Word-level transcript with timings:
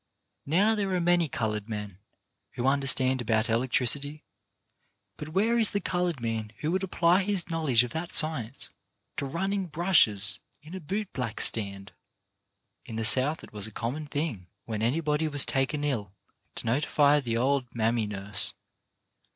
Now 0.47 0.73
there 0.73 0.89
are 0.95 0.99
many 0.99 1.29
coloured 1.29 1.69
men 1.69 1.99
who 2.53 2.65
understand 2.65 3.21
about 3.21 3.45
elec 3.45 3.69
tricity, 3.69 4.23
but 5.15 5.29
where 5.29 5.59
is 5.59 5.69
the 5.69 5.79
coloured 5.79 6.19
man 6.19 6.51
who 6.61 6.71
would 6.71 6.81
apply 6.81 7.21
his 7.21 7.51
knowledge 7.51 7.83
of 7.83 7.91
that 7.91 8.15
science 8.15 8.69
to 9.17 9.27
running 9.27 9.67
brushes 9.67 10.39
in 10.63 10.73
a 10.73 10.79
boot 10.79 11.13
black 11.13 11.39
stand? 11.39 11.91
In 12.83 12.95
the 12.95 13.05
South 13.05 13.43
it 13.43 13.53
was 13.53 13.67
a 13.67 13.71
common 13.71 14.07
thing 14.07 14.47
when 14.65 14.81
any 14.81 15.01
body 15.01 15.27
was 15.27 15.45
taken 15.45 15.83
ill 15.83 16.11
to 16.55 16.65
notify 16.65 17.19
the 17.19 17.37
old 17.37 17.67
mammy 17.71 18.07
nurse. 18.07 18.55